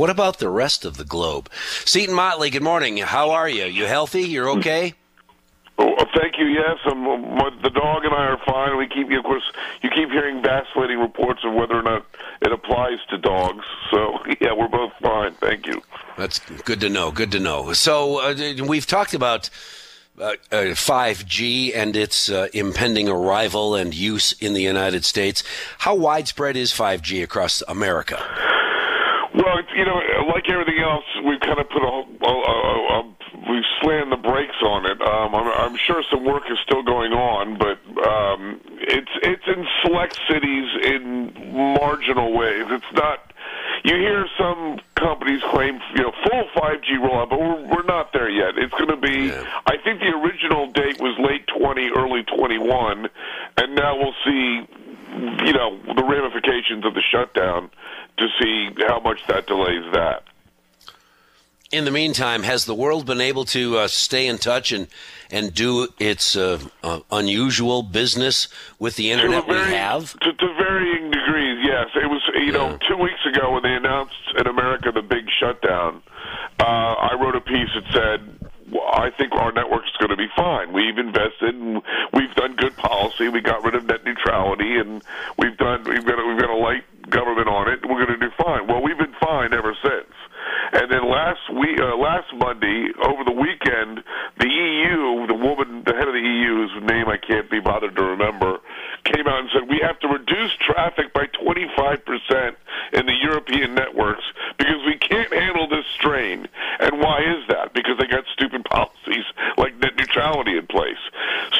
[0.00, 1.50] what about the rest of the globe?
[1.84, 2.96] Seton Motley, good morning.
[2.96, 3.66] How are you?
[3.66, 4.22] You healthy?
[4.22, 4.94] You're okay?
[5.76, 6.46] Oh, thank you.
[6.46, 7.04] Yes, um,
[7.62, 8.78] the dog and I are fine.
[8.78, 9.42] We keep, of course,
[9.82, 12.06] you keep hearing vacillating reports of whether or not
[12.40, 13.62] it applies to dogs.
[13.90, 15.34] So yeah, we're both fine.
[15.34, 15.82] Thank you.
[16.16, 17.10] That's good to know.
[17.10, 17.74] Good to know.
[17.74, 19.50] So uh, we've talked about.
[20.18, 25.42] Uh, uh, 5G and its uh, impending arrival and use in the United States.
[25.78, 28.22] How widespread is 5G across America?
[29.40, 29.96] Well, you know,
[30.28, 32.56] like everything else, we've kind of put a, a, a,
[32.92, 33.14] a
[33.48, 35.00] we've slammed the brakes on it.
[35.00, 39.64] Um, I'm, I'm sure some work is still going on, but um, it's it's in
[39.82, 41.32] select cities in
[41.80, 42.68] marginal ways.
[42.68, 43.32] It's not.
[43.84, 48.28] You hear some companies claim you know full 5G rollout, but we're, we're not there
[48.28, 48.58] yet.
[48.60, 49.32] It's going to be.
[49.32, 49.40] Yeah.
[49.66, 53.08] I think the original date was late 20, early 21,
[53.56, 54.68] and now we'll see.
[55.10, 57.70] You know the ramifications of the shutdown
[58.18, 60.24] to see how much that delays that
[61.72, 64.88] in the meantime, has the world been able to uh, stay in touch and
[65.30, 68.48] and do its uh, uh, unusual business
[68.80, 70.18] with the internet very, we have?
[70.18, 71.86] To, to, varying degrees, yes.
[71.94, 72.52] It was you yeah.
[72.52, 76.02] know two weeks ago when they announced in America the big shutdown.
[76.58, 78.50] Uh, I wrote a piece that said.
[78.92, 80.72] I think our network is going to be fine.
[80.72, 83.28] We've invested, and we've done good policy.
[83.28, 83.99] We got rid of net
[84.86, 85.02] and
[85.38, 85.84] we've done.
[85.84, 86.18] We've got.
[86.18, 87.80] A, we've got a light government on it.
[87.82, 88.66] We're going to do fine.
[88.66, 90.12] Well, we've been fine ever since.
[90.72, 94.02] And then last week, uh, last Monday, over the weekend,
[94.38, 97.96] the EU, the woman, the head of the EU, whose name I can't be bothered
[97.96, 98.58] to remember,
[99.04, 102.54] came out and said we have to reduce traffic by 25%
[102.92, 104.24] in the European networks
[104.58, 106.46] because we can't handle this strain.
[106.78, 107.74] And why is that?
[107.74, 109.24] Because they got stupid policies
[109.56, 111.00] like net neutrality in place.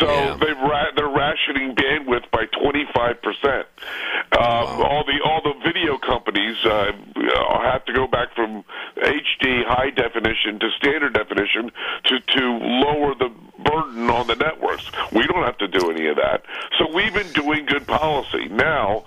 [0.00, 0.36] So yeah.
[0.40, 3.64] they've ra- they're rationing bandwidth by 25%.
[4.32, 4.82] Uh, wow.
[4.84, 6.92] All the all the video companies uh,
[7.62, 8.62] have to go back from
[8.96, 11.70] HD high definition to standard definition
[12.04, 12.44] to to
[12.84, 13.30] lower the
[13.64, 14.90] burden on the networks.
[15.12, 16.42] We don't have to do any of that.
[16.78, 18.48] So we've been doing good policy.
[18.50, 19.04] Now,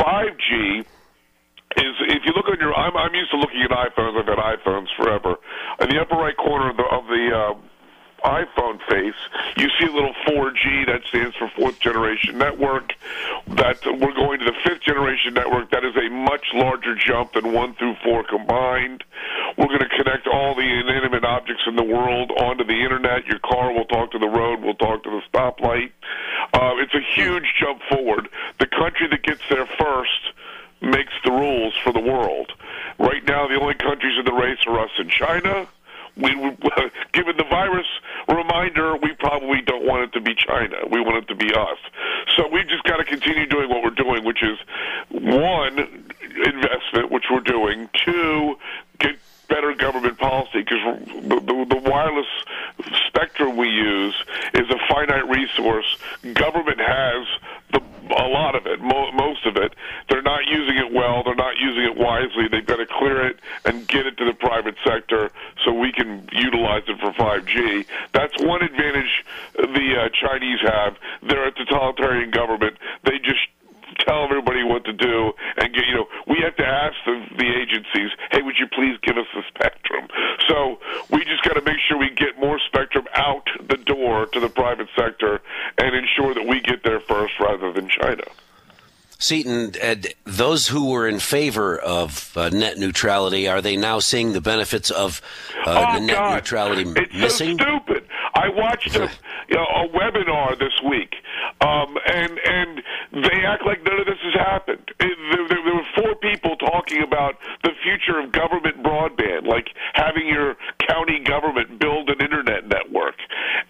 [0.00, 4.20] 5G is if you look on your I'm I'm used to looking at iPhones.
[4.20, 5.34] I've had iPhones forever.
[5.80, 7.54] In the upper right corner of the of the uh,
[8.28, 9.18] iPhone face,
[9.56, 12.92] you see a little 4G that stands for fourth generation network.
[13.48, 15.70] That we're going to the fifth generation network.
[15.70, 19.04] That is a much larger jump than one through four combined.
[19.56, 23.26] We're going to connect all the inanimate objects in the world onto the internet.
[23.26, 24.60] Your car will talk to the road.
[24.60, 25.92] Will talk to the stoplight.
[26.52, 28.28] Uh, it's a huge jump forward.
[28.60, 30.32] The country that gets there first
[30.80, 32.52] makes the rules for the world.
[32.98, 35.68] Right now, the only countries in the race are us and China
[36.18, 36.30] we,
[37.12, 37.86] given the virus
[38.28, 40.76] reminder, we probably don't want it to be China.
[40.90, 41.78] We want it to be us.
[42.36, 44.58] So we've just got to continue doing what we're doing, which is
[45.10, 45.78] one
[46.44, 47.88] investment, which we're doing.
[48.04, 48.56] Two,
[48.98, 49.16] get
[49.48, 52.26] better government policy because the, the, the wireless
[53.06, 54.14] spectrum we use
[54.54, 55.98] is a finite resource.
[56.34, 57.26] Government has
[57.72, 57.80] the
[58.10, 59.74] a lot of it, mo- most of it.
[60.08, 61.22] They're not using it well.
[61.24, 62.48] They're not using it wisely.
[62.50, 65.07] They've got to clear it and get it to the private sector
[65.98, 67.86] can utilize it for 5G.
[68.12, 70.96] That's one advantage the uh, Chinese have.
[71.22, 72.78] They're a totalitarian government.
[73.04, 73.40] They just
[74.06, 77.48] tell everybody what to do and get you know we have to ask the, the
[77.50, 80.06] agencies hey would you please give us the spectrum
[80.46, 80.78] so
[81.10, 84.48] we just got to make sure we get more spectrum out the door to the
[84.48, 85.40] private sector
[85.78, 88.22] and ensure that we get there first rather than china
[89.18, 94.32] Seton, uh, those who were in favor of uh, net neutrality, are they now seeing
[94.32, 95.20] the benefits of
[95.66, 96.34] uh, oh, the net God.
[96.34, 97.58] neutrality it's missing?
[97.58, 98.08] So stupid.
[98.34, 99.10] I watched a,
[99.48, 101.14] you know, a webinar this week,
[101.60, 104.92] um, and and they act like none of this has happened.
[105.00, 110.28] It, there, there were four people talking about the future of government broadband, like having
[110.28, 110.56] your
[110.86, 113.16] county government build an internet network,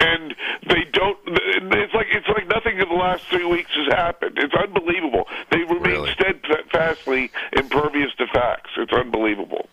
[0.01, 0.35] and
[0.69, 1.19] they don't.
[1.27, 4.37] It's like it's like nothing in the last three weeks has happened.
[4.37, 5.27] It's unbelievable.
[5.51, 6.13] They remain really?
[6.13, 8.71] steadfastly impervious to facts.
[8.77, 9.69] It's unbelievable.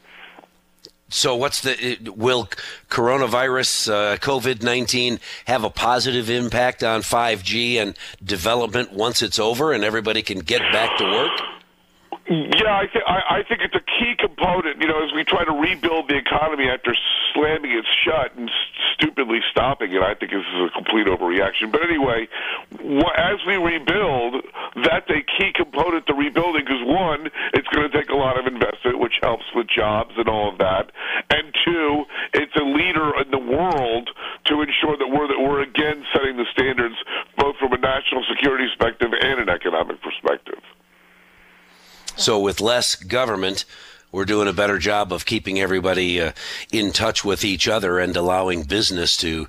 [1.15, 2.49] So, what's the will
[2.89, 9.39] coronavirus, uh, COVID nineteen, have a positive impact on five G and development once it's
[9.39, 11.54] over and everybody can get back to work?
[12.27, 14.81] Yeah, I, th- I, I think it's a key component.
[14.81, 16.97] You know, as we try to rebuild the economy after
[17.33, 18.49] slamming it shut and
[18.93, 21.71] stupidly stopping it, I think this is a complete overreaction.
[21.71, 22.25] But anyway,
[22.81, 24.41] wh- as we rebuild,
[24.81, 28.47] that's a key component to rebuilding because one, it's going to take a lot of
[28.49, 30.89] investment, which helps with jobs and all of that,
[31.29, 34.09] and two, it's a leader in the world
[34.45, 36.95] to ensure that we're that we're again setting the standards
[37.37, 40.61] both from a national security perspective and an economic perspective.
[42.17, 43.65] So, with less government,
[44.15, 46.31] we're doing a better job of keeping everybody uh,
[46.71, 49.47] in touch with each other and allowing business to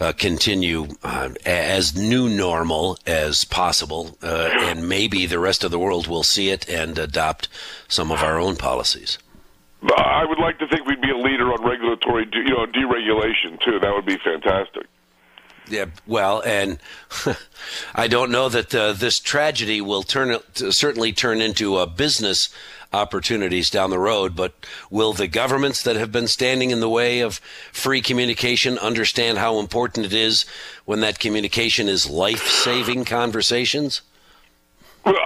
[0.00, 4.16] uh, continue uh, as new normal as possible.
[4.22, 7.48] Uh, and maybe the rest of the world will see it and adopt
[7.86, 9.18] some of our own policies.
[9.82, 13.78] I would like to think we'd be a leader on regulatory, you know, deregulation too.
[13.78, 14.86] That would be fantastic.
[15.68, 16.78] Yeah, well, and
[17.94, 22.48] I don't know that uh, this tragedy will turn certainly turn into business
[22.92, 24.34] opportunities down the road.
[24.34, 24.54] But
[24.90, 27.40] will the governments that have been standing in the way of
[27.72, 30.46] free communication understand how important it is
[30.84, 34.02] when that communication is life-saving conversations?
[35.04, 35.16] Well,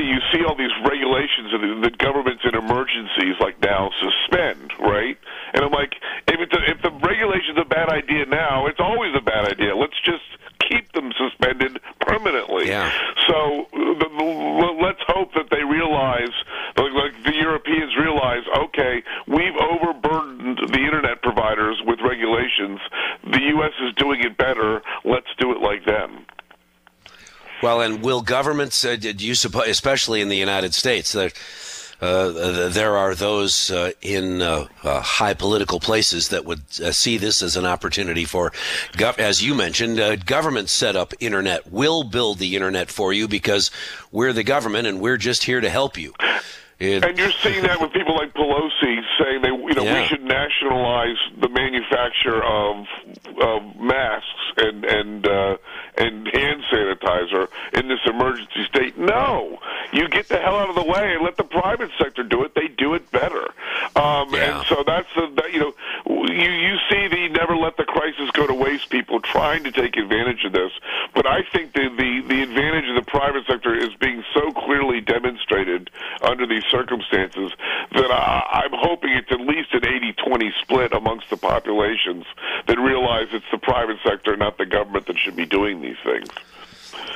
[0.00, 0.10] funny.
[0.10, 5.16] You see all these regulations that the governments in emergencies like now suspend, right?
[5.54, 5.94] And I'm like,
[6.28, 9.76] if it's a, if the regulation's a bad idea now, it's always a bad idea.
[9.76, 10.24] Let's just
[10.68, 12.68] keep them suspended permanently.
[12.68, 12.90] Yeah.
[13.26, 16.32] So the, the, let's hope that they realize,
[16.76, 22.80] like, like the Europeans realize, okay, we've overburdened the internet providers with regulations.
[23.24, 23.72] The U.S.
[23.82, 24.82] is doing it better.
[25.04, 26.26] Let's do it like them.
[28.00, 31.32] Will governments, uh, do you suppose, especially in the United States, that
[32.00, 37.18] uh, there are those uh, in uh, uh high political places that would uh, see
[37.18, 38.50] this as an opportunity for,
[38.92, 43.28] gov- as you mentioned, uh, government set up internet will build the internet for you
[43.28, 43.70] because
[44.10, 46.14] we're the government and we're just here to help you.
[46.78, 50.00] It, and you're seeing that with people like Pelosi saying they, you know, yeah.
[50.00, 52.86] we should nationalize the manufacture of
[53.42, 55.56] of masks and and uh,
[56.00, 58.96] and hand sanitizer in this emergency state.
[58.96, 59.58] No,
[59.92, 62.54] you get the hell out of the way and let the private sector do it.
[62.54, 63.48] They do it better.
[63.96, 64.58] Um, yeah.
[64.58, 65.72] And so that's the that, you know
[66.06, 68.90] you you see the never let the crisis go to waste.
[68.90, 70.72] People trying to take advantage of this,
[71.14, 75.00] but I think the the the advantage of the private sector is being so clearly
[75.00, 75.90] demonstrated
[76.22, 77.52] under these circumstances
[77.92, 82.24] that I, I'm hoping it's at least an 80-20 split amongst the populations
[82.66, 86.28] that realize it's the private sector, not the government, that should be doing these things.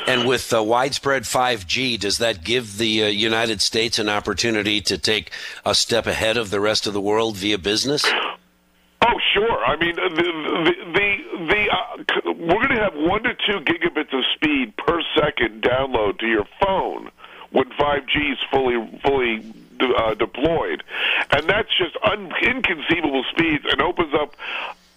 [0.06, 4.99] And with uh, widespread 5G, does that give the uh, United States an opportunity to
[4.99, 5.32] take
[5.65, 8.05] a step ahead of the rest of the world via business?
[9.06, 9.65] Oh, sure.
[9.65, 14.12] I mean, the the the, the uh, we're going to have one to two gigabits
[14.17, 17.11] of speed per second download to your phone
[17.50, 20.82] when 5G is fully fully uh, deployed,
[21.31, 24.35] and that's just un- inconceivable speeds and opens up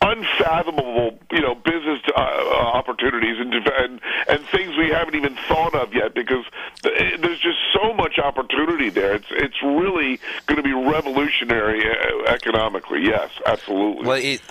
[0.02, 5.74] unfathomable, you know, business uh, uh opportunities and, and and things we haven't even thought
[5.74, 6.46] of yet because
[6.84, 9.16] there's just so much opportunity there.
[9.16, 13.04] It's it's really going to be revolutionary uh, economically.
[13.04, 14.06] Yes, absolutely.
[14.06, 14.42] Well, it,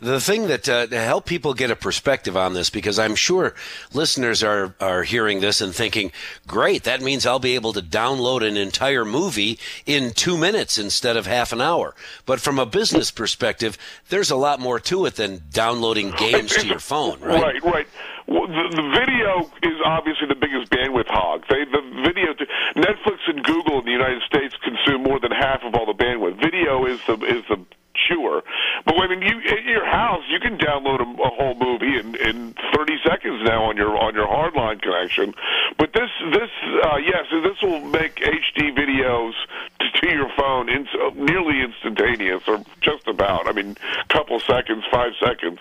[0.00, 3.54] the thing that uh, to help people get a perspective on this, because I'm sure
[3.92, 6.12] listeners are are hearing this and thinking,
[6.46, 11.16] "Great, that means I'll be able to download an entire movie in two minutes instead
[11.16, 11.94] of half an hour."
[12.26, 16.66] But from a business perspective, there's a lot more to it than downloading games to
[16.66, 17.42] your phone, right?
[17.42, 17.88] Right, right.
[18.26, 21.44] Well, the, the video is obviously the biggest bandwidth hog.
[21.48, 22.32] They, the video,
[22.74, 26.40] Netflix and Google in the United States consume more than half of all the bandwidth.
[26.40, 27.64] Video is the is the
[28.08, 28.42] sure.
[28.84, 32.14] But I mean, you at your house, you can download a, a whole movie in,
[32.16, 35.34] in 30 seconds now on your on your hardline connection.
[35.78, 36.50] But this this
[36.84, 39.32] uh, yes, this will make HD videos
[39.80, 43.48] to, to your phone in, uh, nearly instantaneous, or just about.
[43.48, 45.58] I mean, a couple seconds, five seconds.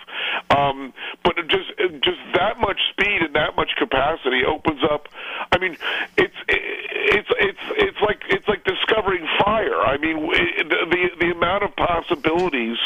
[0.50, 1.70] Um, but just
[2.02, 5.08] just that much speed and that much capacity opens up.
[5.52, 5.78] I mean,
[6.18, 9.82] it's it's it's it's like it's like discovering fire.
[9.82, 12.78] I mean, the the amount of possibilities possibilities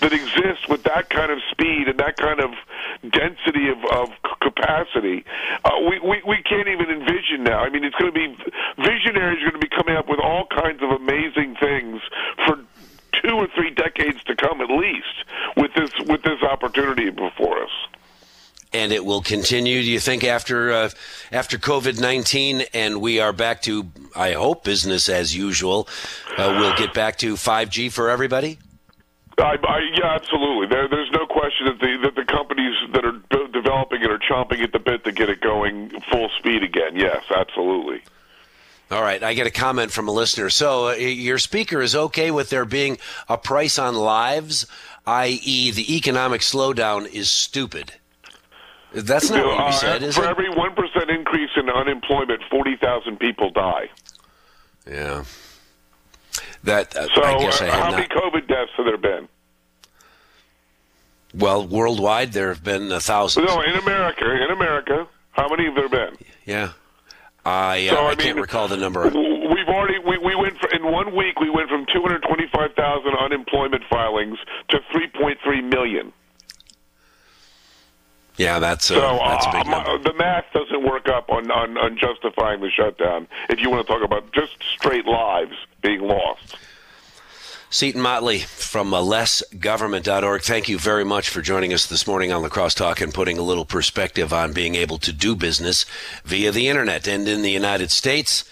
[0.00, 2.50] that exist with that kind of speed and that kind of
[3.02, 4.08] density of, of
[4.40, 5.24] capacity,
[5.64, 7.60] uh, we, we, we can't even envision now.
[7.60, 8.36] I mean, it's going to be
[8.78, 12.00] visionaries are going to be coming up with all kinds of amazing things
[12.46, 12.56] for
[13.22, 15.24] two or three decades to come, at least,
[15.56, 17.70] with this with this opportunity before us
[18.74, 19.82] and it will continue.
[19.82, 20.90] Do you think after uh,
[21.30, 25.88] after COVID nineteen and we are back to, I hope, business as usual,
[26.38, 28.58] uh, we'll get back to five G for everybody?
[29.36, 30.68] I, I, yeah, absolutely.
[30.68, 34.18] There, there's no question that the that the companies that are de- developing it are
[34.18, 36.94] chomping at the bit to get it going full speed again.
[36.94, 38.02] Yes, absolutely.
[38.90, 40.50] All right, I get a comment from a listener.
[40.50, 42.98] So, uh, your speaker is okay with there being
[43.28, 44.66] a price on lives,
[45.06, 47.94] i.e., the economic slowdown is stupid.
[48.94, 50.28] That's not what you uh, said, is for it?
[50.28, 53.90] every one percent increase in unemployment, forty thousand people die.
[54.88, 55.24] Yeah.
[56.62, 57.92] That uh, so, I guess I uh, how not...
[57.92, 59.28] many COVID deaths have there been?
[61.34, 63.44] Well, worldwide there have been a thousand.
[63.44, 66.16] No, in America, in America, how many have there been?
[66.46, 66.72] Yeah,
[67.44, 69.02] I, uh, so, I, I mean, can't recall the number.
[69.08, 73.82] We've already we, we went for, in in one week we went from 225,000 unemployment
[73.88, 76.12] filings to 3.3 million.
[78.36, 79.98] Yeah, that's uh, So that's a uh, big number.
[79.98, 83.28] the math doesn't work up on, on, on justifying the shutdown.
[83.48, 86.56] If you want to talk about just straight lives being lost.
[87.70, 90.42] Seton Motley from uh, lessgovernment.org.
[90.42, 93.36] Thank you very much for joining us this morning on La Crosse Talk and putting
[93.36, 95.84] a little perspective on being able to do business
[96.24, 97.08] via the internet.
[97.08, 98.44] And in the United States,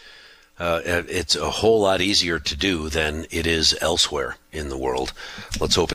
[0.59, 5.13] uh, it's a whole lot easier to do than it is elsewhere in the world.
[5.61, 5.91] Let's hope.